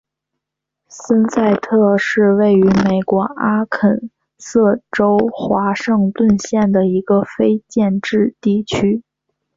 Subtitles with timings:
[0.89, 9.03] 森塞特是位于美国阿肯色州华盛顿县的一个非建制地区。